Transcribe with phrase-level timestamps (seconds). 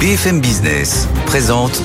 [0.00, 1.80] BFM Business présente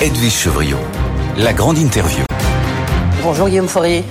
[0.00, 0.78] Edwige Chevriot,
[1.38, 2.24] la grande interview.
[3.22, 4.04] Bonjour Guillaume Faurier.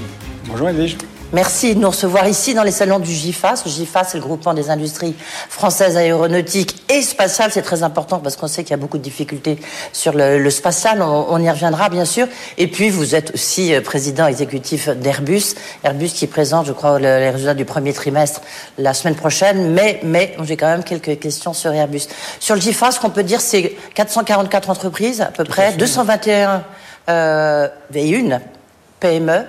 [0.47, 0.97] Bonjour Edwige.
[1.35, 3.63] Merci de nous recevoir ici dans les salons du GIFAS.
[3.65, 5.13] Le GIFAS, c'est le groupement des industries
[5.49, 7.51] françaises aéronautiques et spatiales.
[7.51, 9.59] C'est très important parce qu'on sait qu'il y a beaucoup de difficultés
[9.91, 11.01] sur le, spatial.
[11.01, 12.29] On, y reviendra, bien sûr.
[12.57, 15.55] Et puis, vous êtes aussi euh, président exécutif d'Airbus.
[15.83, 18.39] Airbus qui présente, je crois, les résultats du premier trimestre
[18.77, 19.73] la semaine prochaine.
[19.73, 22.03] Mais, mais, j'ai quand même quelques questions sur Airbus.
[22.39, 26.63] Sur le GIFAS, ce qu'on peut dire, c'est 444 entreprises, à peu près, 221
[27.09, 28.39] euh, V1,
[29.01, 29.43] PME.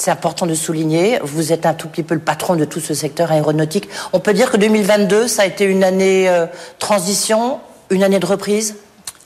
[0.00, 1.18] C'est important de souligner.
[1.22, 3.86] Vous êtes un tout petit peu le patron de tout ce secteur aéronautique.
[4.14, 6.46] On peut dire que 2022, ça a été une année euh,
[6.78, 8.76] transition, une année de reprise?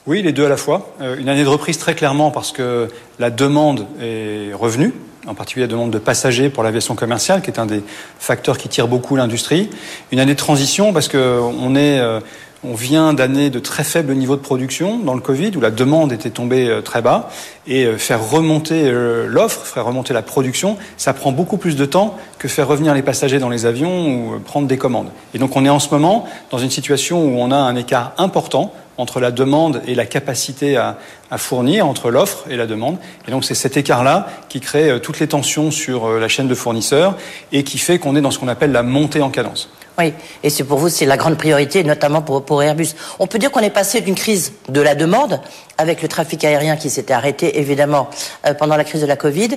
[0.05, 0.93] Oui, les deux à la fois.
[0.99, 2.89] Euh, une année de reprise très clairement parce que
[3.19, 4.93] la demande est revenue
[5.27, 7.81] en particulier la demande de passagers pour l'aviation commerciale, qui est un des
[8.19, 9.71] facteurs qui tire beaucoup l'industrie.
[10.11, 12.19] Une année de transition parce qu'on est euh,
[12.63, 16.11] on vient d'années de très faible niveau de production dans le Covid, où la demande
[16.11, 17.29] était tombée très bas,
[17.67, 21.85] et euh, faire remonter euh, l'offre, faire remonter la production, ça prend beaucoup plus de
[21.85, 25.09] temps que faire revenir les passagers dans les avions ou prendre des commandes.
[25.33, 28.13] Et donc on est en ce moment dans une situation où on a un écart
[28.17, 30.97] important entre la demande et la capacité à,
[31.37, 32.97] fournir, entre l'offre et la demande.
[33.27, 37.17] Et donc c'est cet écart-là qui crée toutes les tensions sur la chaîne de fournisseurs
[37.51, 39.69] et qui fait qu'on est dans ce qu'on appelle la montée en cadence.
[39.97, 42.89] Oui, et c'est pour vous, c'est la grande priorité, notamment pour Airbus.
[43.19, 45.39] On peut dire qu'on est passé d'une crise de la demande,
[45.77, 48.09] avec le trafic aérien qui s'était arrêté, évidemment,
[48.45, 49.49] euh, pendant la crise de la Covid,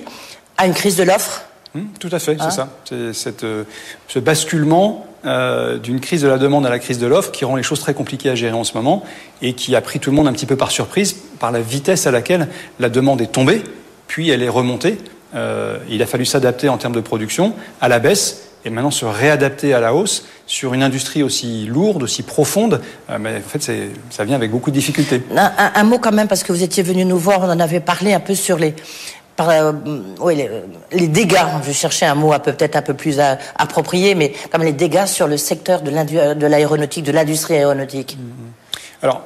[0.57, 1.43] à une crise de l'offre.
[1.75, 2.69] Hum, tout à fait, c'est hein ça.
[3.13, 3.63] C'est euh,
[4.07, 7.55] ce basculement euh, d'une crise de la demande à la crise de l'offre qui rend
[7.55, 9.03] les choses très compliquées à gérer en ce moment
[9.41, 12.07] et qui a pris tout le monde un petit peu par surprise par la vitesse
[12.07, 12.47] à laquelle
[12.79, 13.63] la demande est tombée,
[14.07, 14.97] puis elle est remontée.
[15.89, 19.73] il a fallu s'adapter en termes de production à la baisse et maintenant se réadapter
[19.73, 23.71] à la hausse sur une industrie aussi lourde, aussi profonde, euh, mais en fait,
[24.09, 25.21] ça vient avec beaucoup de difficultés.
[25.35, 28.13] Un, mot quand même, parce que vous étiez venu nous voir, on en avait parlé
[28.13, 28.75] un peu sur les,
[29.39, 29.73] euh,
[30.19, 30.43] oui,
[30.91, 33.19] les, dégâts, je cherchais un mot peut-être un peu plus
[33.57, 38.17] approprié, mais comme les dégâts sur le secteur de l'aéronautique, de l'industrie aéronautique.
[39.01, 39.21] Alors,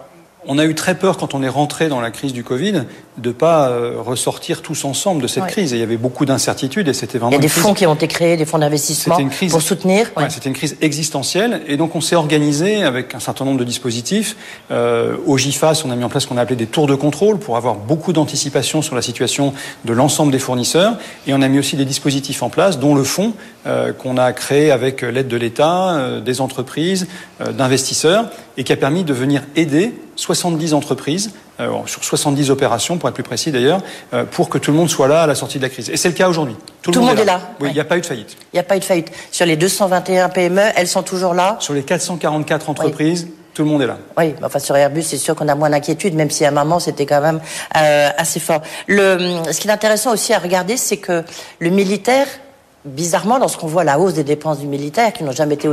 [0.48, 2.84] on a eu très peur quand on est rentré dans la crise du Covid
[3.18, 5.74] de pas euh, ressortir tous ensemble de cette crise.
[5.74, 7.32] Et il y avait beaucoup d'incertitudes et c'était vraiment.
[7.32, 9.18] Il y a des fonds qui ont été créés, des fonds d'investissement
[9.50, 10.12] pour soutenir.
[10.30, 14.36] C'était une crise existentielle et donc on s'est organisé avec un certain nombre de dispositifs.
[14.72, 16.96] Euh, au GIFAS, on a mis en place ce qu'on a appelé des tours de
[16.96, 19.54] contrôle pour avoir beaucoup d'anticipation sur la situation
[19.86, 20.98] de l'ensemble des fournisseurs.
[21.28, 23.34] Et on a mis aussi des dispositifs en place, dont le fonds
[23.66, 27.08] euh, qu'on a créé avec l'aide de l'État, des entreprises,
[27.40, 33.10] d'investisseurs, et qui a permis de venir aider 70 entreprises euh, sur 70 opérations, pour
[33.10, 33.82] être plus précis d'ailleurs,
[34.14, 35.90] euh, pour que tout le monde soit là à la sortie de la crise.
[35.90, 36.56] Et c'est le cas aujourd'hui.
[36.82, 37.42] Tout, le monde, est là.
[37.60, 38.36] Oui, il n'y a pas eu de faillite.
[38.54, 39.12] Il n'y a pas eu de faillite.
[39.32, 43.84] Sur les 221 PME, elles sont toujours là Sur les 444 entreprises, Tout le monde
[43.84, 43.98] est là.
[44.18, 46.80] Oui, enfin sur Airbus, c'est sûr qu'on a moins d'inquiétude, même si à un moment
[46.80, 47.40] c'était quand même
[47.78, 48.62] euh, assez fort.
[48.88, 51.24] Le, ce qui est intéressant aussi à regarder, c'est que
[51.60, 52.28] le militaire
[52.86, 55.70] bizarrement, lorsqu'on voit la hausse des dépenses du militaire, qui n'ont jamais été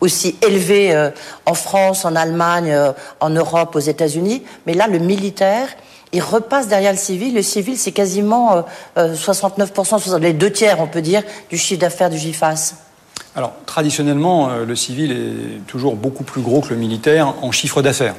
[0.00, 1.10] aussi élevées euh,
[1.44, 5.68] en France, en Allemagne, euh, en Europe, aux États-Unis, mais là, le militaire,
[6.12, 7.34] il repasse derrière le civil.
[7.34, 8.64] Le civil, c'est quasiment
[8.96, 12.74] 69%, euh, les deux tiers, on peut dire, du chiffre d'affaires du GIFAS.
[13.34, 18.14] Alors, traditionnellement, le civil est toujours beaucoup plus gros que le militaire en chiffre d'affaires.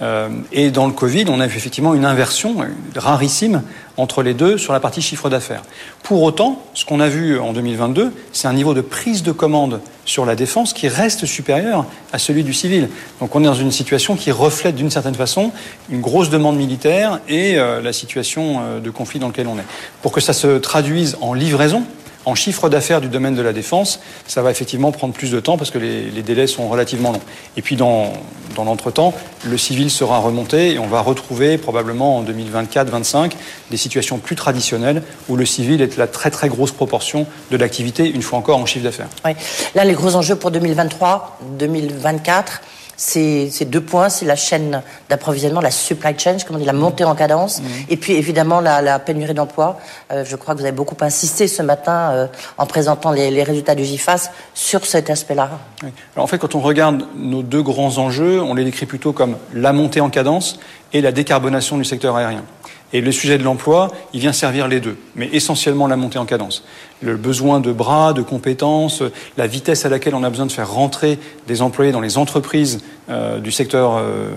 [0.00, 2.56] Euh, et dans le Covid, on a vu effectivement une inversion
[2.96, 3.62] rarissime
[3.96, 5.62] entre les deux sur la partie chiffre d'affaires.
[6.02, 9.80] Pour autant, ce qu'on a vu en 2022, c'est un niveau de prise de commande
[10.04, 12.88] sur la défense qui reste supérieur à celui du civil.
[13.20, 15.52] Donc on est dans une situation qui reflète d'une certaine façon
[15.90, 19.66] une grosse demande militaire et euh, la situation euh, de conflit dans lequel on est.
[20.00, 21.84] Pour que ça se traduise en livraison,
[22.24, 25.56] en chiffre d'affaires du domaine de la défense, ça va effectivement prendre plus de temps
[25.56, 27.20] parce que les, délais sont relativement longs.
[27.56, 28.12] Et puis dans,
[28.54, 33.32] dans l'entretemps, le civil sera remonté et on va retrouver probablement en 2024-25
[33.70, 38.08] des situations plus traditionnelles où le civil est la très très grosse proportion de l'activité,
[38.08, 39.08] une fois encore en chiffre d'affaires.
[39.24, 39.32] Oui.
[39.74, 42.62] Là, les gros enjeux pour 2023, 2024,
[43.04, 47.02] c'est deux points, c'est la chaîne d'approvisionnement, la supply chain, comme on dit, la montée
[47.02, 47.64] en cadence, mmh.
[47.90, 49.78] et puis évidemment la, pénurie d'emploi.
[50.12, 52.26] Euh, je crois que vous avez beaucoup insisté ce matin euh,
[52.58, 55.50] en présentant les, résultats du GIFAS sur cet aspect-là.
[56.16, 59.72] en fait, quand on regarde nos deux grands enjeux, on les décrit plutôt comme la
[59.72, 60.60] montée en cadence
[60.92, 62.44] et la décarbonation du secteur aérien.
[62.92, 66.26] Et le sujet de l'emploi, il vient servir les deux, mais essentiellement la montée en
[66.26, 66.62] cadence.
[67.00, 69.02] Le besoin de bras, de compétences,
[69.38, 72.80] la vitesse à laquelle on a besoin de faire rentrer des employés dans les entreprises
[73.08, 74.30] euh, du secteur euh,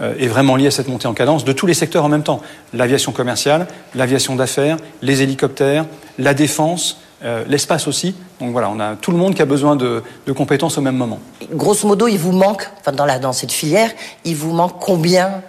[0.00, 2.22] euh, est vraiment lié à cette montée en cadence de tous les secteurs en même
[2.22, 2.40] temps.
[2.74, 5.86] L'aviation commerciale, l'aviation d'affaires, les hélicoptères,
[6.18, 7.00] la défense,
[7.48, 8.14] l'espace aussi.
[8.38, 10.02] Donc voilà, on a tout le monde qui a besoin de,
[10.36, 11.18] compétences au même moment.
[11.50, 13.90] Grosso modo, il vous manque, enfin dans, la, dans cette filière,
[14.24, 15.42] il vous manque combien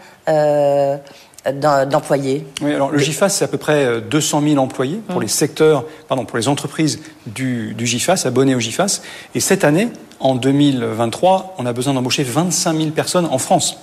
[1.51, 5.23] d'employés Oui, alors le GIFAS, c'est à peu près 200 000 employés pour mmh.
[5.23, 9.01] les secteurs, pardon, pour les entreprises du, du GIFAS, abonnés au GIFAS.
[9.35, 9.89] Et cette année,
[10.19, 13.77] en 2023, on a besoin d'embaucher 25 000 personnes en France.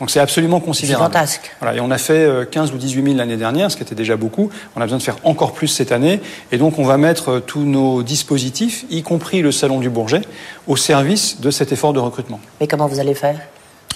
[0.00, 1.12] Donc c'est absolument considérable.
[1.12, 1.50] Fantastique.
[1.60, 3.94] Voilà, et on a fait 15 euh, ou 18 000 l'année dernière, ce qui était
[3.94, 4.50] déjà beaucoup.
[4.74, 6.20] On a besoin de faire encore plus cette année.
[6.52, 10.22] Et donc on va mettre euh, tous nos dispositifs, y compris le Salon du Bourget,
[10.66, 12.40] au service de cet effort de recrutement.
[12.60, 13.38] Mais comment vous allez faire?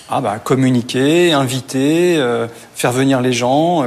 [0.09, 3.85] Ah bah, communiquer, inviter, euh, faire venir les gens,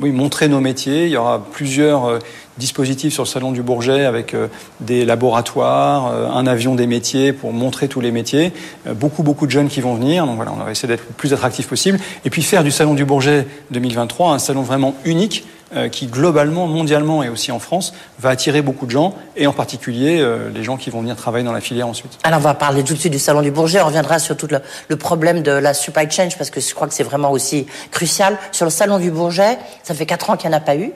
[0.00, 1.06] oui, montrer nos métiers.
[1.06, 2.18] Il y aura plusieurs
[2.58, 4.48] dispositif sur le salon du Bourget avec euh,
[4.80, 8.52] des laboratoires, euh, un avion des métiers pour montrer tous les métiers.
[8.86, 10.26] Euh, beaucoup, beaucoup de jeunes qui vont venir.
[10.26, 11.98] Donc voilà, on va essayer d'être le plus attractif possible.
[12.24, 15.46] Et puis faire du salon du Bourget 2023 un salon vraiment unique
[15.90, 20.24] qui globalement, mondialement et aussi en France, va attirer beaucoup de gens, et en particulier
[20.54, 22.18] les gens qui vont venir travailler dans la filière ensuite.
[22.22, 24.48] Alors on va parler tout de suite du Salon du Bourget, on reviendra sur tout
[24.88, 28.38] le, problème de la supply chain, parce que je crois que c'est vraiment aussi crucial.
[28.52, 30.92] Sur le Salon du Bourget, ça fait quatre ans qu'il n'y en a pas eu.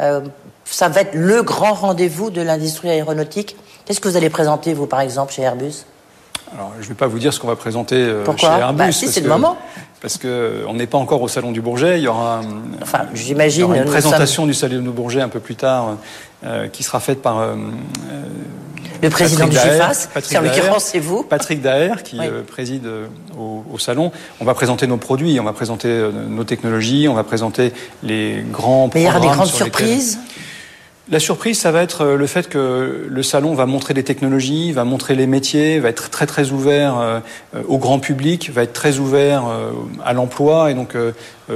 [0.00, 0.28] Mmh
[0.70, 3.56] ça va être le grand rendez-vous de l'industrie aéronautique.
[3.84, 5.84] Qu'est-ce que vous allez présenter, vous, par exemple, chez Airbus?
[6.54, 8.78] Alors, je ne vais pas vous dire ce qu'on va présenter euh, chez Airbus.
[8.78, 9.56] Bah, si, c'est le moment.
[10.00, 11.98] Parce qu'on n'est pas encore au Salon du Bourget.
[11.98, 12.40] Il y aura,
[12.80, 15.96] enfin, j'imagine, une présentation du Salon du Bourget un peu plus tard
[16.44, 17.38] euh, qui sera faite par...
[17.38, 17.56] Euh,
[19.00, 21.22] le président du GIFAS, en l'occurrence c'est vous.
[21.22, 22.18] Patrick Daher, qui
[22.48, 22.84] préside
[23.38, 24.10] au, au, salon.
[24.40, 27.72] On va présenter nos produits, on va présenter nos technologies, on va présenter
[28.02, 30.18] les grands Mais il y aura des grandes surprises
[31.10, 34.72] la surprise, ça va être euh, le fait que le salon va montrer des technologies,
[34.72, 37.20] va montrer les métiers, va être très très ouvert euh,
[37.66, 39.72] au grand public, va être très ouvert euh,
[40.04, 40.70] à l'emploi.
[40.70, 41.12] Et donc euh,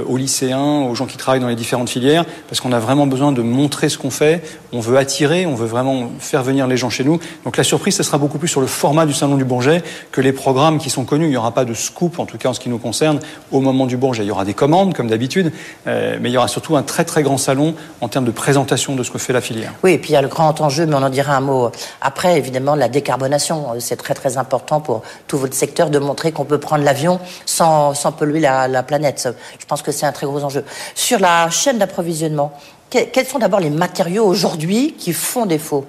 [0.07, 3.31] aux lycéens, aux gens qui travaillent dans les différentes filières, parce qu'on a vraiment besoin
[3.31, 4.43] de montrer ce qu'on fait.
[4.71, 7.19] On veut attirer, on veut vraiment faire venir les gens chez nous.
[7.45, 10.21] Donc la surprise, ce sera beaucoup plus sur le format du Salon du Bourget que
[10.21, 11.25] les programmes qui sont connus.
[11.25, 13.19] Il n'y aura pas de scoop, en tout cas en ce qui nous concerne,
[13.51, 14.23] au moment du Bourget.
[14.23, 15.51] Il y aura des commandes, comme d'habitude,
[15.87, 18.95] euh, mais il y aura surtout un très très grand salon en termes de présentation
[18.95, 19.73] de ce que fait la filière.
[19.83, 21.71] Oui, et puis il y a le grand enjeu, mais on en dira un mot
[22.01, 23.67] après, évidemment, la décarbonation.
[23.79, 27.93] C'est très très important pour tout votre secteur de montrer qu'on peut prendre l'avion sans,
[27.93, 29.29] sans polluer la, la planète.
[29.59, 30.63] Je pense que c'est un très gros enjeu.
[30.95, 32.53] Sur la chaîne d'approvisionnement,
[32.89, 35.85] quels sont d'abord les matériaux aujourd'hui qui font défaut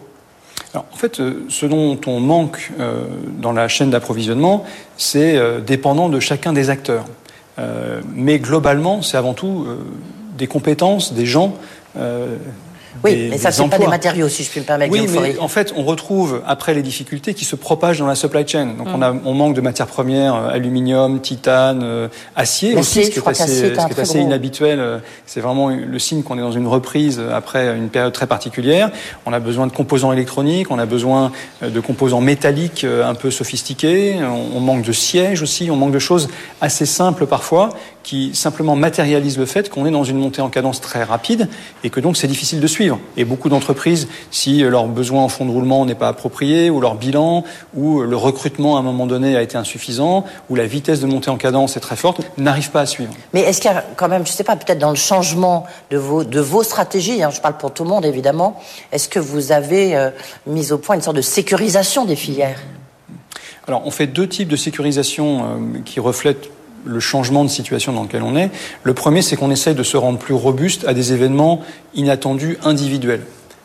[0.75, 3.05] en fait, euh, ce dont on manque euh,
[3.39, 4.65] dans la chaîne d'approvisionnement,
[4.97, 7.05] c'est euh, dépendant de chacun des acteurs.
[8.13, 9.65] mais globalement, c'est avant tout
[10.37, 11.55] des compétences, des gens
[13.03, 14.93] oui, mais ça, c'est pas des matériaux, si je puis me permettre.
[14.93, 18.47] Oui, mais en fait, on retrouve après les difficultés qui se propagent dans la supply
[18.47, 18.75] chain.
[18.79, 19.21] Donc, on, a, mm.
[19.25, 23.75] on manque de matières premières, euh, aluminium, titane, euh, acier aussi, ce qui est assez,
[23.75, 24.81] ce qui est assez inhabituel.
[24.81, 28.91] Euh, c'est vraiment le signe qu'on est dans une reprise après une période très particulière.
[29.27, 31.33] On a besoin de composants électroniques, on a besoin
[31.63, 34.17] de composants métalliques un peu sophistiqués.
[34.55, 36.29] On manque de sièges aussi, on manque de choses
[36.61, 37.71] assez simples parfois
[38.05, 41.49] qui simplement matérialisent le fait qu'on est dans une montée en cadence très rapide
[41.83, 43.01] et que donc c'est difficile de suivre.
[43.17, 46.95] Et beaucoup d'entreprises, si leur besoin en fonds de roulement n'est pas approprié, ou leur
[46.95, 47.43] bilan,
[47.75, 51.31] ou le recrutement à un moment donné a été insuffisant, ou la vitesse de montée
[51.31, 53.13] en cadence est très forte, n'arrivent pas à suivre.
[53.33, 55.65] Mais est-ce qu'il y a quand même, je ne sais pas, peut-être dans le changement
[55.91, 58.61] de vos, de vos stratégies, hein, je parle pour tout le monde évidemment,
[58.93, 60.11] est-ce que vous avez euh,
[60.47, 62.61] mis au point une sorte de sécurisation des filières?
[63.67, 66.51] Alors, on fait deux types de sécurisation euh, qui reflètent
[66.85, 68.51] le changement de situation dans lequel on est.
[68.83, 71.63] Le premier, c'est qu'on essaye de se rendre plus robuste à des événements
[71.95, 73.23] inattendus individuels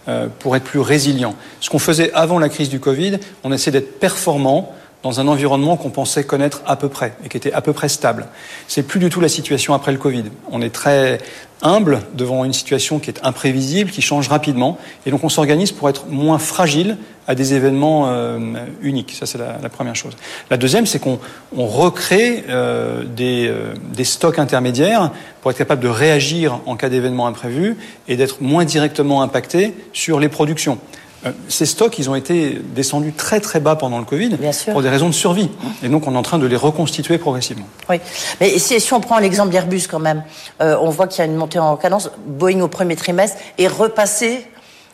[0.08, 1.36] euh, pour être plus résilient.
[1.60, 5.78] Ce qu'on faisait avant la crise du Covid, on essaie d'être performant dans un environnement
[5.78, 8.28] qu'on pensait connaître à peu près et qui était à peu près stable.
[8.68, 10.26] C'est plus du tout la situation après le Covid.
[10.52, 11.20] On est très
[11.62, 15.90] humble devant une situation qui est imprévisible, qui change rapidement, et donc on s'organise pour
[15.90, 18.40] être moins fragile à des événements euh,
[18.82, 19.16] uniques.
[19.18, 20.14] Ça, c'est la, première chose.
[20.50, 21.20] La deuxième, c'est qu'on
[21.56, 27.28] recrée euh, des, euh, des, stocks intermédiaires pour être capable de réagir en cas d'événement
[27.28, 27.78] imprévu
[28.08, 30.80] et d'être moins directement impacté sur les productions.
[31.26, 34.38] Euh, ces stocks, ils ont été descendus très très bas pendant le Covid
[34.72, 35.50] pour des raisons de survie.
[35.84, 37.66] Et donc on est en train de les reconstituer progressivement.
[37.90, 37.98] Oui,
[38.40, 40.24] mais si, si on prend l'exemple d'Airbus quand même,
[40.62, 42.10] euh, on voit qu'il y a une montée en cadence.
[42.26, 44.46] Boeing au premier trimestre est repassé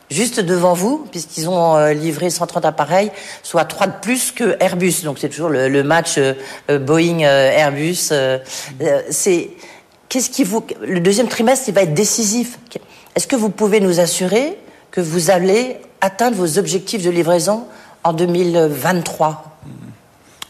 [0.10, 3.12] juste devant vous, puisqu'ils ont euh, livré 130 appareils,
[3.44, 5.04] soit 3 de plus que Airbus.
[5.04, 6.20] Donc c'est toujours le, match
[6.70, 8.12] Boeing-Airbus.
[9.10, 9.50] c'est
[10.10, 12.58] qu'est-ce qui vous le deuxième trimestre, il va être décisif.
[13.16, 14.58] Est-ce que vous pouvez nous assurer
[14.92, 17.66] que vous allez atteindre vos objectifs de livraison
[18.04, 19.56] en 2023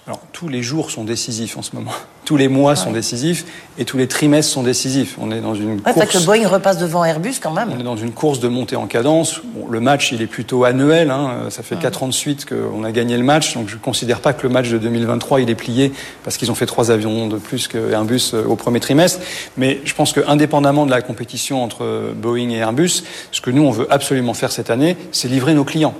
[0.08, 1.94] alors, tous les jours sont décisifs en ce moment.
[2.26, 3.46] Tous les mois sont décisifs
[3.78, 5.16] et tous les trimestres sont décisif.
[5.22, 6.08] On est dans une ouais, course.
[6.08, 7.70] que Boeing repasse devant Airbus quand même.
[7.76, 9.42] On est dans une course de montée en cadence.
[9.44, 11.12] Bon, le match, il est plutôt annuel.
[11.12, 11.50] Hein.
[11.50, 13.54] Ça fait quatre ans de suite qu'on a gagné le match.
[13.54, 16.52] Donc je ne considère pas que le match de 2023, il est plié parce qu'ils
[16.52, 19.20] ont fait trois avions de plus que Airbus euh, au premier trimestre.
[19.56, 23.72] Mais je pense qu'indépendamment de la compétition entre Boeing et Airbus, ce que nous, on
[23.72, 25.94] veut absolument faire cette année, c'est livrer nos clients.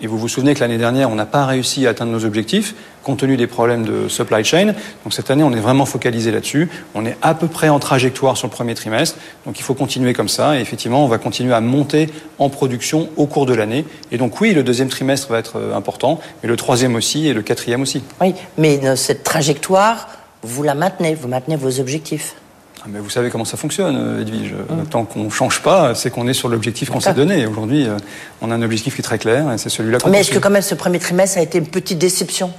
[0.00, 2.74] Et vous vous souvenez que l'année dernière, on n'a pas réussi à atteindre nos objectifs
[3.08, 4.66] compte tenu des problèmes de supply chain.
[4.66, 6.68] Donc cette année, on est vraiment focalisé là-dessus.
[6.94, 9.16] On est à peu près en trajectoire sur le premier trimestre.
[9.46, 10.58] Donc il faut continuer comme ça.
[10.58, 13.86] Et effectivement, on va continuer à monter en production au cours de l'année.
[14.12, 17.32] Et donc oui, le deuxième trimestre va être euh, important, mais le troisième aussi et
[17.32, 18.02] le quatrième aussi.
[18.20, 20.08] Oui, mais cette trajectoire,
[20.42, 22.34] vous la maintenez, vous maintenez vos objectifs.
[22.82, 24.52] Ah, mais vous savez comment ça fonctionne, euh, Edwige.
[24.52, 24.86] Mmh.
[24.90, 27.46] Tant qu'on ne change pas, c'est qu'on est sur l'objectif qu'on s'est donné.
[27.46, 27.96] Aujourd'hui, euh,
[28.42, 30.38] on a un objectif qui est très clair et c'est celui-là qu'on Mais est-ce que
[30.38, 32.52] quand même ce premier trimestre a été une petite déception?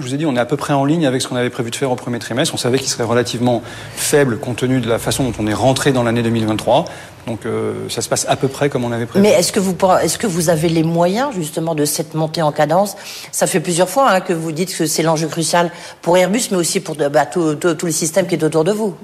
[0.00, 1.50] Je vous ai dit, on est à peu près en ligne avec ce qu'on avait
[1.50, 2.54] prévu de faire au premier trimestre.
[2.54, 3.62] On savait qu'il serait relativement
[3.94, 6.86] faible compte tenu de la façon dont on est rentré dans l'année 2023.
[7.26, 9.22] Donc euh, ça se passe à peu près comme on avait prévu.
[9.22, 12.52] Mais est-ce que vous est-ce que vous avez les moyens justement de cette montée en
[12.52, 12.96] cadence?
[13.30, 15.70] Ça fait plusieurs fois hein, que vous dites que c'est l'enjeu crucial
[16.00, 18.72] pour Airbus, mais aussi pour bah, tout, tout, tout le système qui est autour de
[18.72, 18.96] vous.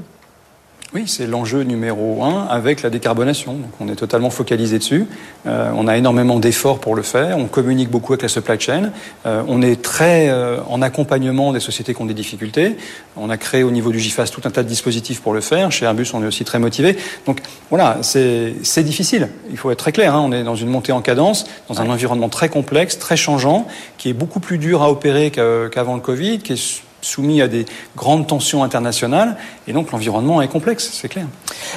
[0.95, 3.53] Oui, c'est l'enjeu numéro un avec la décarbonation.
[3.53, 5.07] Donc on est totalement focalisé dessus.
[5.47, 7.37] Euh, on a énormément d'efforts pour le faire.
[7.37, 8.91] On communique beaucoup avec la supply chain.
[9.27, 12.79] Euh, on est très euh, en accompagnement des sociétés qui ont des difficultés.
[13.19, 15.71] On a créé au niveau du GIFAS tout un tas de dispositifs pour le faire.
[15.71, 16.97] Chez Airbus, on est aussi très motivé.
[17.27, 19.29] Donc voilà, c'est difficile.
[19.51, 20.15] Il faut être très clair.
[20.15, 20.23] Hein.
[20.25, 23.67] On est dans une montée en cadence, dans un environnement très complexe, très changeant,
[23.99, 27.67] qui est beaucoup plus dur à opérer qu'avant le Covid, qui est soumis à des
[27.97, 29.37] grandes tensions internationales,
[29.67, 31.27] et donc l'environnement est complexe, c'est clair.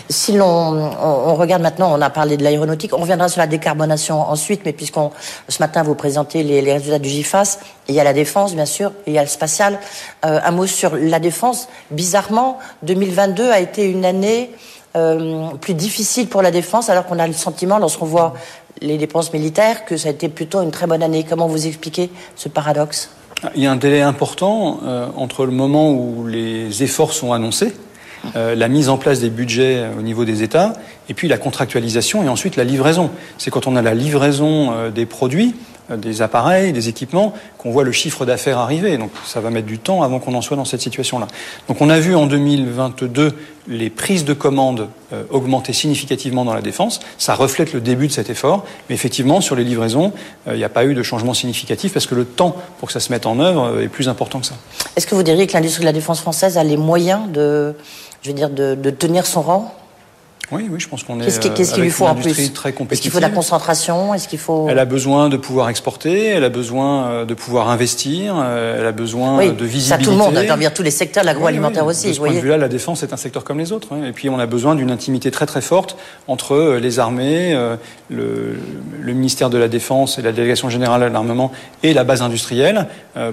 [0.09, 4.19] Si l'on on, regarde maintenant, on a parlé de l'aéronautique, on reviendra sur la décarbonation
[4.19, 5.11] ensuite, mais puisqu'on
[5.47, 8.65] ce matin vous présentez les, les, résultats du GIFAS, il y a la défense bien
[8.65, 9.79] sûr, il y a le spatial.
[10.25, 11.67] Euh, un mot sur la défense.
[11.89, 14.51] Bizarrement, 2022 a été une année
[14.95, 18.33] euh, plus difficile pour la défense, alors qu'on a le sentiment, lorsqu'on voit
[18.81, 21.25] les dépenses militaires, que ça a été plutôt une très bonne année.
[21.27, 23.09] Comment vous expliquez ce paradoxe?
[23.55, 27.73] Il y a un délai important euh, entre le moment où les efforts sont annoncés,
[28.35, 30.73] euh, la mise en place des budgets au niveau des États,
[31.09, 33.09] et puis la contractualisation et ensuite la livraison.
[33.38, 37.71] C'est quand on a la livraison euh, des produits euh, des appareils, des équipements, qu'on
[37.71, 38.98] voit le chiffre d'affaires arriver.
[38.98, 41.27] Donc ça va mettre du temps avant qu'on en soit dans cette situation-là.
[41.67, 43.33] Donc on a vu en 2022
[43.67, 47.00] les prises de commandes euh, augmenter significativement dans la défense.
[47.17, 48.65] Ça reflète le début de cet effort.
[48.89, 50.13] Mais effectivement, sur les livraisons,
[50.48, 52.93] euh, il n'y a pas eu de changement significatif parce que le temps pour que
[52.93, 54.55] ça se mette en œuvre est plus important que ça.
[54.95, 57.75] Est-ce que vous diriez que l'industrie de la défense française a les moyens de,
[58.21, 59.75] je veux dire, de tenir son rang?
[60.51, 61.25] Oui, oui, je pense qu'on est.
[61.25, 64.27] Qu'est-ce qu'il qu lui faut en plus très Est-ce qu'il faut de la concentration Est-ce
[64.27, 68.36] qu'il faut Elle a besoin de pouvoir exporter, elle a besoin euh, de pouvoir investir,
[68.38, 69.89] euh, elle a besoin de visibilité.
[69.89, 72.08] Ça, tout le monde, dans tous les secteurs, l'agroalimentaire aussi.
[72.08, 73.89] De ce point de vue-là, la défense est un secteur comme les autres.
[73.93, 74.08] Hein.
[74.08, 75.96] Et puis, on a besoin d'une intimité très très forte
[76.27, 77.58] entre euh, les armées,
[78.10, 78.58] le,
[79.01, 81.51] le, ministère de la Défense et la délégation générale à l'armement
[81.84, 82.88] et la base industrielle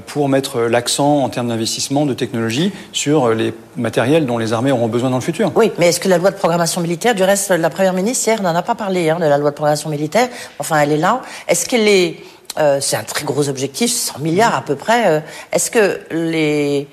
[0.07, 4.89] pour mettre l'accent en termes d'investissement, de technologie sur les matériels dont les armées auront
[4.89, 5.53] besoin dans le futur.
[5.55, 8.43] Oui, mais est-ce que la loi de programmation militaire du reste, la Première ministre, hier,
[8.43, 10.29] n'en a pas parlé hein, de la loi de programmation militaire.
[10.59, 11.23] Enfin, elle est là.
[11.47, 12.17] Est-ce qu'elle est...
[12.59, 15.07] Euh, c'est un très gros objectif, 100 milliards à peu près.
[15.07, 15.21] Euh,
[15.53, 16.89] est-ce que les,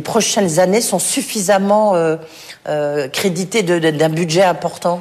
[0.00, 5.00] prochaines années sont suffisamment euh, créditées d'un budget important?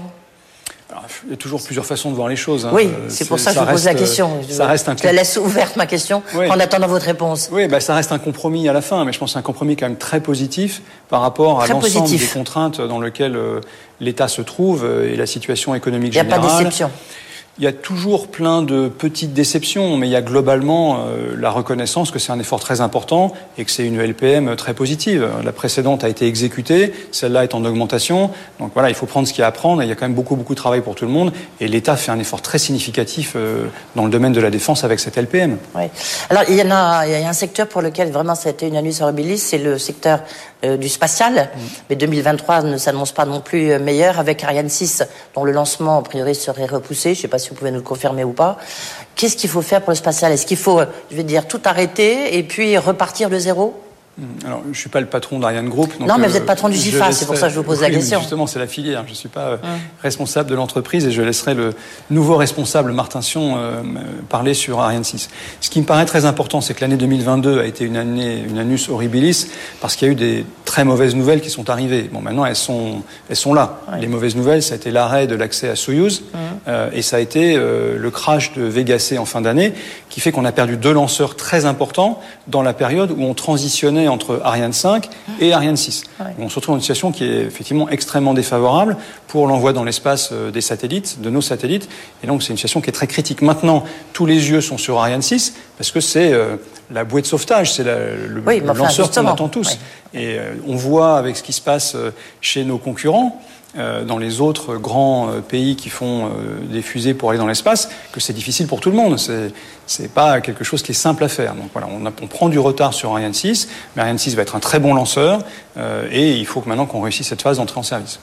[1.26, 2.66] Il y a toujours plusieurs façons de voir les choses.
[2.66, 2.72] Hein.
[2.74, 4.30] Oui, c'est pour ça que je vous pose la question.
[4.50, 4.96] Ça reste un...
[4.98, 7.50] Je la laisse ouverte ma question en attendant votre réponse.
[7.52, 9.44] Oui, bah, ça reste un compromis à la fin, mais je pense que c'est un
[9.44, 13.62] compromis quand même très positif par rapport à l'ensemble des contraintes dans lesquelles euh,
[14.00, 16.40] l'État se trouve euh, et la situation économique générale.
[16.40, 16.92] Il n'y a pas de déception.
[17.60, 21.52] Il y a toujours plein de petites déceptions, mais il y a globalement euh, la
[21.52, 25.30] reconnaissance que c'est un effort très important et que c'est une LPM très positive.
[25.44, 28.32] La précédente a été exécutée, celle-là est en augmentation.
[28.60, 29.84] Donc voilà, il faut prendre ce qu'il y a à prendre.
[29.84, 31.32] il y a quand même beaucoup, beaucoup de travail pour tout le monde.
[31.60, 35.00] Et l'État fait un effort très significatif euh, dans le domaine de la défense avec
[35.00, 35.58] cette LPM.
[35.76, 35.84] Oui.
[36.32, 38.52] Alors il y en a, il y a un secteur pour lequel vraiment ça a
[38.52, 40.22] été une année horribilis, c'est le secteur
[40.64, 41.34] euh, du spatial.
[41.34, 41.60] Mm.
[41.90, 45.04] Mais 2023 ne s'annonce pas non plus meilleur avec Ariane 6,
[45.36, 47.16] dont le lancement a priori serait repoussé.
[47.16, 48.58] Je sais pas si vous pouvez nous le confirmer ou pas.
[49.16, 50.32] Qu'est-ce qu'il faut faire pour le spatial?
[50.32, 53.74] Est-ce qu'il faut, je vais dire, tout arrêter et puis repartir de zéro?
[54.46, 55.92] Alors, je ne suis pas le patron d'Ariane Group.
[56.00, 57.90] non, mais vous êtes patron du GIFA, c'est pour ça que je vous pose la
[57.90, 58.20] question.
[58.20, 59.04] Justement, c'est la filière.
[59.06, 59.58] Je ne suis pas euh,
[60.04, 61.74] responsable de l'entreprise et je laisserai le
[62.12, 63.82] nouveau responsable, Martin Sion, euh,
[64.30, 65.30] parler sur Ariane 6.
[65.62, 68.60] Ce qui me paraît très important, c'est que l'année 2022 a été une année, une
[68.60, 69.48] annus horribilis,
[69.82, 72.08] parce qu'il y a eu des très mauvaises nouvelles qui sont arrivées.
[72.12, 73.80] Bon, maintenant, elles sont, elles sont là.
[74.00, 76.24] Les mauvaises nouvelles, ça a été l'arrêt de l'accès à Soyuz,
[76.68, 79.74] euh, et ça a été le crash de Vega C en fin d'année,
[80.10, 84.03] qui fait qu'on a perdu deux lanceurs très importants dans la période où on transitionnait
[84.08, 86.04] entre Ariane 5 et Ariane 6.
[86.40, 90.30] On se retrouve dans une situation qui est effectivement extrêmement défavorable pour l'envoi dans l'espace
[90.32, 91.90] euh, des satellites, de nos satellites.
[92.24, 93.42] Et donc c'est une situation qui est très critique.
[93.42, 93.84] Maintenant,
[94.14, 96.58] tous les yeux sont sur Ariane 6 parce que c'est euh,
[96.92, 98.42] la bouée de sauvetage, c'est le,
[98.76, 99.78] lanceur qu'on attend tous.
[100.14, 101.96] Et euh, on voit avec ce qui se passe
[102.42, 103.42] chez nos concurrents,
[103.76, 106.30] dans les autres grands euh, pays qui font euh,
[106.70, 109.18] des fusées pour aller dans l'espace que c'est difficile pour tout le monde.
[109.18, 109.52] C'est
[109.86, 111.56] c'est pas quelque chose qui est simple à faire.
[111.56, 114.62] Donc voilà, on, prend du retard sur Ariane 6, mais Ariane 6 va être un
[114.62, 115.42] très bon lanceur
[116.10, 118.22] et il faut que maintenant qu'on réussisse cette phase d'entrée en service.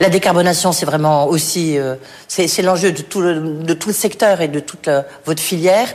[0.00, 1.76] La décarbonation, c'est vraiment aussi
[2.28, 3.02] c'est l'enjeu de
[3.62, 4.88] de tout le secteur et de toute
[5.26, 5.88] votre filière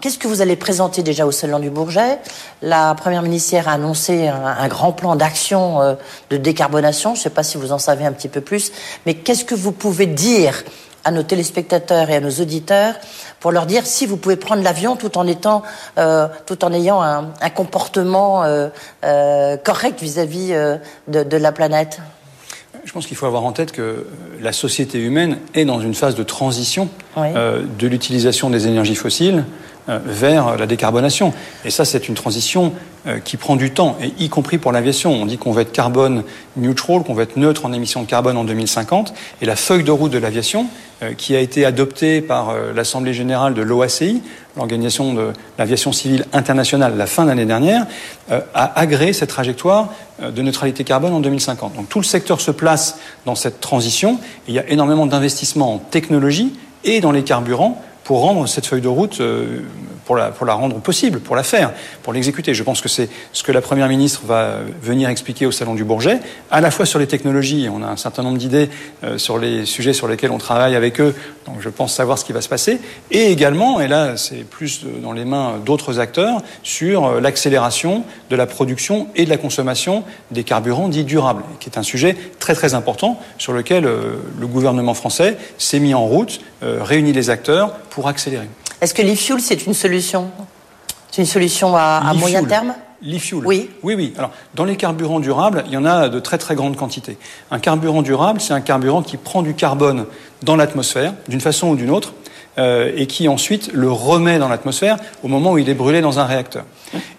[0.00, 2.18] qu'est-ce que vous allez présenter déjà au Salon du Bourget?
[2.62, 5.94] La Première ministre a annoncé un, grand plan d'action euh,
[6.30, 7.14] de décarbonation.
[7.14, 8.72] Je ne sais pas si vous en savez un petit peu plus,
[9.06, 10.64] mais qu'est-ce que vous pouvez dire
[11.04, 12.94] à nos téléspectateurs et à nos auditeurs
[13.38, 15.62] pour leur dire si vous pouvez prendre l'avion tout en étant,
[15.98, 20.54] euh, tout en ayant un, comportement euh, correct vis-à-vis
[21.08, 22.00] de la planète?
[22.84, 24.06] Je pense qu'il faut avoir en tête que
[24.40, 29.44] la société humaine est dans une phase de transition euh, de l'utilisation des énergies fossiles
[29.88, 31.32] euh, vers la décarbonation.
[31.64, 32.72] Et ça, c'est une transition
[33.06, 35.12] euh, qui prend du temps, et y compris pour l'aviation.
[35.12, 36.24] On dit qu'on va être carbone
[36.56, 39.14] neutral, qu'on va être neutre en émissions de carbone en 2050.
[39.40, 40.66] Et la feuille de route de l'aviation,
[41.16, 44.22] qui a été adoptée par l'Assemblée générale de l'OACI,
[44.56, 47.86] l'Organisation de l'aviation civile internationale, la fin d'année dernière,
[48.30, 49.92] a agréé cette trajectoire
[50.22, 51.74] de neutralité carbone en 2050.
[51.74, 54.18] Donc tout le secteur se place dans cette transition.
[54.46, 58.82] il y a énormément d'investissements en technologie et dans les carburants pour rendre cette feuille
[58.82, 59.62] de route euh,
[60.04, 62.54] pour la, pour la rendre possible, pour la faire, pour l'exécuter.
[62.54, 65.84] Je pense que c'est ce que la Première ministre va venir expliquer au Salon du
[65.84, 66.20] Bourget,
[66.50, 68.68] à la fois sur les technologies, on a un certain nombre d'idées
[69.02, 71.14] euh, sur les sujets sur lesquels on travaille avec eux,
[71.46, 72.80] donc je pense savoir ce qui va se passer,
[73.10, 78.36] et également, et là c'est plus dans les mains d'autres acteurs, sur euh, l'accélération de
[78.36, 82.54] la production et de la consommation des carburants dits durables, qui est un sujet très
[82.54, 87.74] très important sur lequel euh, le gouvernement français s'est mis en route, réunit les acteurs
[87.90, 88.48] pour accélérer.
[88.84, 90.30] Est-ce que l'e-fuel, c'est une solution?
[91.10, 92.74] C'est une solution à, moyen terme?
[93.00, 93.70] L'e-fuel Oui.
[93.82, 94.12] Oui, oui.
[94.18, 97.16] Alors, dans les carburants durables, il y en a de très très grandes quantités.
[97.50, 100.04] Un carburant durable, c'est un carburant qui prend du carbone
[100.42, 102.12] dans l'atmosphère, d'une façon ou d'une autre,
[102.58, 106.18] euh, et qui ensuite le remet dans l'atmosphère au moment où il est brûlé dans
[106.18, 106.64] un réacteur.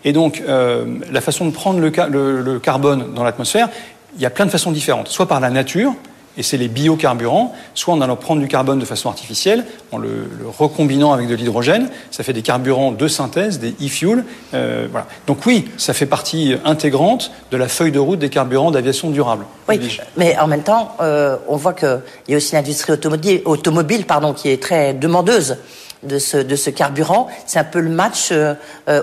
[0.03, 3.69] Et donc, euh, la façon de prendre le carbone dans l'atmosphère,
[4.17, 5.07] il y a plein de façons différentes.
[5.07, 5.95] Soit par la nature,
[6.37, 10.27] et c'est les biocarburants, soit en allant prendre du carbone de façon artificielle, en le,
[10.57, 14.25] recombinant avec de l'hydrogène, ça fait des carburants de synthèse, des e-fuels.
[14.53, 15.07] Euh, voilà.
[15.27, 19.45] Donc oui, ça fait partie intégrante de la feuille de route des carburants d'aviation durable.
[19.67, 24.05] Oui, mais en même temps, euh, on voit qu'il y a aussi l'industrie automobile, automobile
[24.05, 25.57] pardon, qui est très demandeuse
[26.03, 27.27] de ce, de ce carburant.
[27.45, 28.55] C'est un peu le match euh,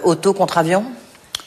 [0.05, 0.85] auto contre avion?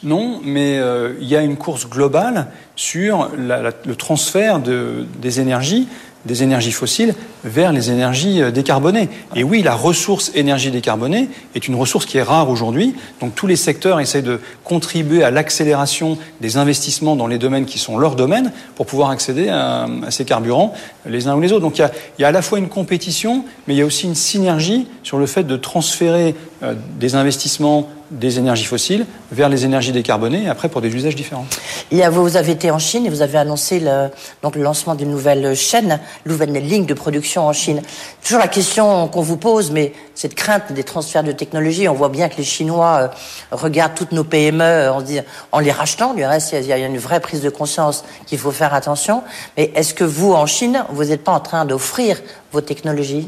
[0.06, 5.88] Non, mais euh, il y a une course globale sur le transfert des énergies
[6.26, 7.14] des énergies fossiles
[7.44, 9.10] vers les énergies euh, décarbonées.
[9.36, 12.96] Et oui, la ressource énergie décarbonée est une ressource qui est rare aujourd'hui.
[13.22, 17.80] Donc tous les secteurs essayent de contribuer à l'accélération des investissements dans les domaines qui
[17.80, 20.74] sont leurs domaines pour pouvoir accéder à, ces carburants
[21.06, 21.62] les uns ou les autres.
[21.62, 23.82] Donc il y, a, il y, a, à la fois une compétition, mais il y
[23.82, 29.06] a aussi une synergie sur le fait de transférer euh, des investissements des énergies fossiles
[29.32, 31.46] vers les énergies décarbonées et après pour des usages différents.
[31.92, 34.10] Il y a, vous avez été en Chine et vous avez annoncé le,
[34.42, 37.82] donc le lancement d'une nouvelle chaîne, nouvelle ligne de production en Chine.
[38.24, 42.10] Toujours la question qu'on vous pose, mais cette crainte des transferts de technologie, on voit
[42.10, 43.08] bien que les Chinois euh,
[43.52, 45.04] regardent toutes nos PME en,
[45.52, 46.14] en les rachetant.
[46.14, 49.24] Du reste, il y a une vraie prise de conscience qu'il faut faire attention.
[49.58, 53.28] Mais est-ce que vous, en Chine, vous n'êtes pas en train d'offrir vos technologies?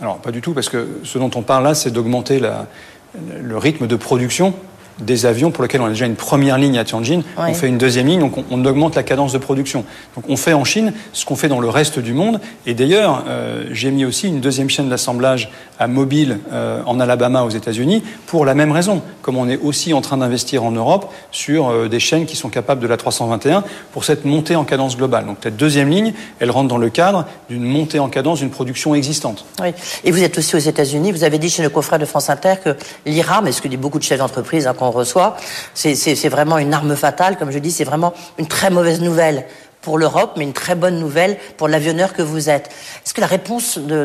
[0.00, 2.68] Alors, pas du tout, parce que ce dont on parle là, c'est d'augmenter la,
[3.14, 4.54] le rythme de production
[5.00, 7.78] des avions pour lesquels on a déjà une première ligne à Tianjin, on fait une
[7.78, 9.84] deuxième ligne, donc on, augmente la cadence de production.
[10.14, 12.40] Donc on fait en Chine ce qu'on fait dans le reste du monde.
[12.66, 17.42] Et d'ailleurs, euh, j'ai mis aussi une deuxième chaîne d'assemblage à Mobile euh, en Alabama
[17.42, 19.02] aux États-Unis pour la même raison.
[19.22, 22.48] Comme on est aussi en train d'investir en Europe sur euh, des chaînes qui sont
[22.48, 25.26] capables de la 321 pour cette montée en cadence globale.
[25.26, 28.94] Donc cette deuxième ligne, elle rentre dans le cadre d'une montée en cadence d'une production
[28.94, 29.44] existante.
[29.60, 29.68] Oui.
[30.04, 31.12] Et vous êtes aussi aux États-Unis.
[31.12, 33.76] Vous avez dit chez nos confrères de France Inter que l'IRA, mais ce que dit
[33.76, 35.36] beaucoup de chefs d'entreprise hein, qu'on reçoit,
[35.74, 37.36] c'est vraiment une arme fatale.
[37.36, 39.44] Comme je dis, c'est vraiment une très mauvaise nouvelle
[39.80, 42.68] pour l'Europe, mais une très bonne nouvelle pour l'avionneur que vous êtes.
[43.04, 44.04] Est-ce que la réponse de,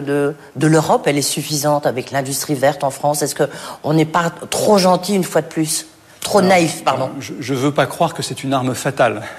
[0.55, 3.21] de, l'Europe, elle est suffisante avec l'industrie verte en France?
[3.21, 5.87] Est-ce qu'on n'est pas trop gentil une fois de plus?
[6.21, 7.09] Trop naïf, pardon.
[7.19, 9.23] Je ne veux pas croire que c'est une arme fatale.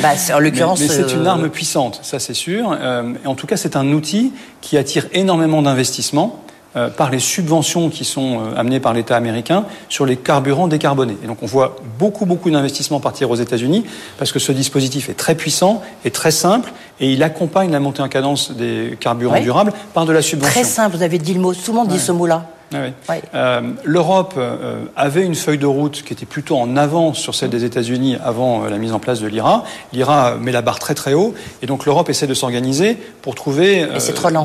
[0.00, 0.78] Bah, en l'occurrence.
[0.82, 2.76] Mais, c'est une euh, arme puissante, ça c'est sûr.
[2.80, 6.44] Euh, en tout cas, c'est un outil qui attire énormément d'investissements
[6.76, 11.16] euh, par les subventions qui sont euh, amenées par l'État américain sur les carburants décarbonés.
[11.24, 13.86] Et donc on voit beaucoup, beaucoup d'investissements partir aux États-Unis
[14.18, 18.02] parce que ce dispositif est très puissant et très simple et il accompagne la montée
[18.02, 20.60] en cadence des carburants durables par de la subvention.
[20.60, 22.44] Très simple, vous avez dit le mot, tout le monde dit ce mot-là.
[22.74, 27.34] Ah euh, L'Europe euh, avait une feuille de route qui était plutôt en avance sur
[27.34, 29.64] celle des États-Unis avant euh, la mise en place de l'IRA.
[29.92, 33.86] L'IRA met la barre très très haut et donc l'Europe essaie de s'organiser pour trouver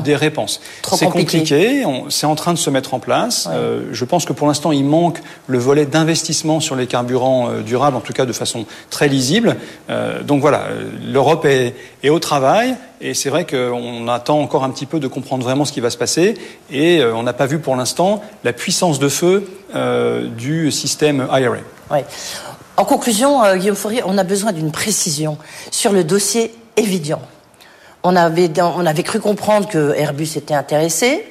[0.04, 0.60] des réponses.
[0.92, 3.48] C'est compliqué, c'est en train de se mettre en place.
[3.92, 8.00] je pense que pour l'instant il manque le volet d'investissement sur les carburants durables, en
[8.00, 9.56] tout cas de façon très lisible.
[10.24, 10.64] donc voilà,
[11.06, 12.74] l'Europe est, est au travail.
[13.00, 15.90] Et c'est vrai qu'on attend encore un petit peu de comprendre vraiment ce qui va
[15.90, 16.34] se passer.
[16.70, 21.26] Et euh, on n'a pas vu pour l'instant la puissance de feu euh, du système
[21.32, 21.56] IRA.
[22.76, 25.38] En conclusion, euh, Guillaume Faurier, on a besoin d'une précision
[25.70, 27.20] sur le dossier Evidian.
[28.04, 31.26] On avait, on avait cru comprendre que Airbus était intéressé.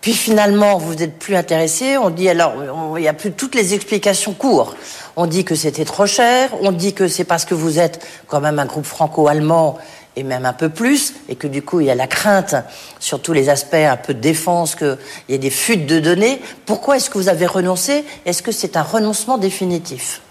[0.00, 1.96] Puis finalement, vous n'êtes plus intéressé.
[1.96, 2.54] On dit alors,
[2.96, 4.76] il n'y a plus toutes les explications courtes.
[5.16, 6.50] On dit que c'était trop cher.
[6.62, 9.78] On dit que c'est parce que vous êtes quand même un groupe franco-allemand
[10.16, 12.54] et même un peu plus, et que du coup il y a la crainte
[12.98, 14.96] sur tous les aspects un peu de défense, qu'il
[15.28, 16.40] y ait des fuites de données.
[16.64, 18.04] Pourquoi est-ce que vous avez renoncé?
[18.24, 20.22] Est-ce que c'est un renoncement définitif?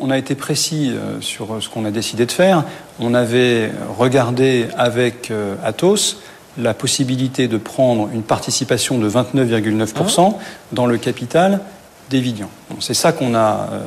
[0.00, 2.64] On a été précis euh, sur ce qu'on a décidé de faire.
[3.00, 6.18] On avait regardé avec euh, Atos
[6.58, 10.34] la possibilité de prendre une participation de 29,9%
[10.72, 11.60] dans le capital
[12.08, 12.50] d'Evidian.
[12.80, 13.80] c'est ça qu'on a euh,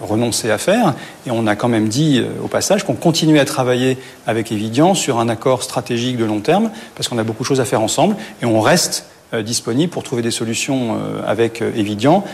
[0.00, 0.94] renoncé à faire.
[1.26, 4.94] Et on a quand même dit euh, au passage qu'on continuait à travailler avec Evidian
[4.94, 7.80] sur un accord stratégique de long terme, parce qu'on a beaucoup de choses à faire
[7.80, 12.24] ensemble, et on reste euh, disponible pour trouver des solutions euh, avec Evidian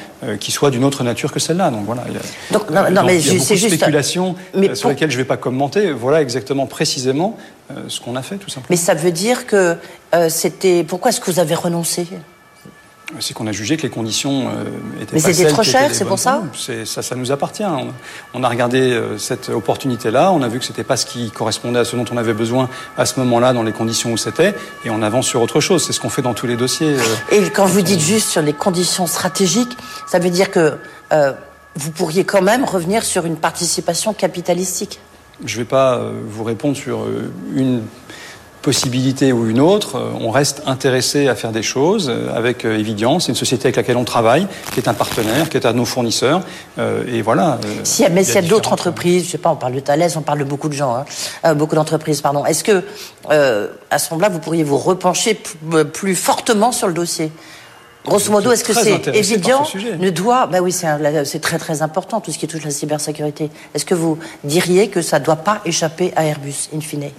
[0.40, 1.70] qui soient d'une autre nature que celle-là.
[1.70, 2.02] Donc voilà.
[2.50, 4.34] Donc, non, mais il y a beaucoup de spéculations
[4.74, 5.92] sur lesquelles je ne vais pas commenter.
[5.92, 7.36] Voilà exactement précisément
[7.88, 8.68] ce qu'on a fait, tout simplement.
[8.70, 9.76] Mais ça veut dire que
[10.28, 10.84] c'était.
[10.84, 12.06] Pourquoi est-ce que vous avez renoncé?
[13.20, 14.64] C'est qu'on a jugé que les conditions euh,
[15.00, 16.42] étaient Mais c'était trop cher, c'est pour ça
[16.84, 17.64] ça, ça nous appartient.
[18.34, 21.78] On, a regardé euh, cette opportunité-là, on a vu que c'était pas ce qui correspondait
[21.78, 24.90] à ce dont on avait besoin à ce moment-là, dans les conditions où c'était, et
[24.90, 25.84] on avance sur autre chose.
[25.86, 26.96] C'est ce qu'on fait dans tous les dossiers.
[26.96, 27.32] Euh.
[27.32, 29.76] et quand vous dites juste sur les conditions stratégiques,
[30.08, 30.74] ça veut dire que
[31.76, 34.98] vous pourriez quand même revenir sur une participation capitalistique
[35.44, 37.06] Je ne vais pas vous répondre sur
[37.54, 37.82] une
[38.66, 42.80] possibilité ou une autre, euh, on reste intéressé à faire des choses euh, avec euh,
[42.80, 43.20] Evidian.
[43.20, 45.84] C'est une société avec laquelle on travaille, qui est un partenaire, qui est à nos
[45.84, 46.40] fournisseurs.
[47.06, 47.58] Et voilà.
[47.84, 50.20] Si, mais s'il y a, d'autres entreprises, je sais pas, on parle de Thales, on
[50.20, 50.96] parle de beaucoup de gens,
[51.44, 52.44] hein, beaucoup d'entreprises, pardon.
[52.44, 52.82] Est-ce que,
[53.28, 55.38] à ce moment-là, vous pourriez vous repencher
[55.92, 57.30] plus fortement sur le dossier?
[58.04, 59.64] Grosso modo, est-ce que c'est évident
[59.98, 63.50] ne doit, bah oui, c'est très très important tout ce qui touche la cybersécurité.
[63.74, 67.10] Est-ce que vous diriez que ça ne doit pas échapper à Airbus, in fine?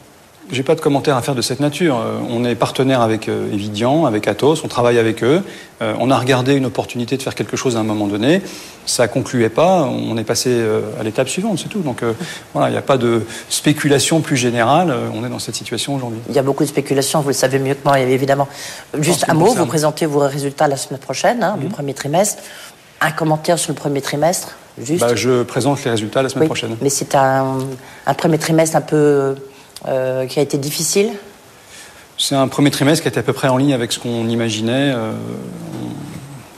[0.51, 1.97] J'ai pas de commentaire à faire de cette nature.
[1.97, 5.43] Euh, on est partenaire avec euh, Evidian, avec Atos, on travaille avec eux.
[5.81, 8.41] Euh, on a regardé une opportunité de faire quelque chose à un moment donné.
[8.85, 9.83] Ça concluait pas.
[9.83, 10.65] On est passé
[10.99, 11.81] à l'étape suivante, c'est tout.
[11.81, 12.03] Donc
[12.53, 14.95] voilà, il n'y a pas de spéculation plus générale.
[15.13, 16.19] On est dans cette situation aujourd'hui.
[16.29, 18.47] Il y a beaucoup de spéculation, vous le savez mieux que moi, évidemment.
[18.99, 21.71] Juste un mot, vous présentez vos résultats la semaine prochaine, hein, du mhm.
[21.73, 22.41] premier trimestre.
[23.01, 25.01] Un commentaire sur le premier trimestre Juste.
[25.01, 26.77] Bah, je présente les résultats la semaine prochaine.
[26.81, 27.57] Mais c'est un,
[28.05, 29.35] un premier trimestre un peu
[29.87, 31.11] euh, qui a été difficile
[32.17, 34.27] C'est un premier trimestre qui a été à peu près en ligne avec ce qu'on
[34.27, 34.91] imaginait.
[34.93, 35.11] Euh,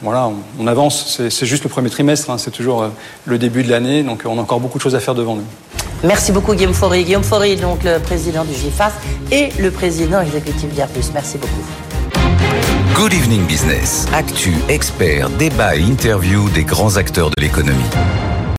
[0.01, 1.21] voilà, on, avance.
[1.29, 2.37] C'est juste le premier trimestre, hein.
[2.37, 2.89] c'est toujours euh,
[3.25, 5.43] le début de l'année, donc on a encore beaucoup de choses à faire devant nous.
[6.03, 7.03] Merci beaucoup Guillaume Faury.
[7.03, 8.93] Guillaume Faury, donc le président du GIFAS
[9.31, 11.11] et le président exécutif d'Airbus.
[11.13, 11.65] Merci beaucoup.
[12.95, 14.07] Good Evening Business.
[14.13, 17.83] Actu, experts, débat et interview des grands acteurs de l'économie.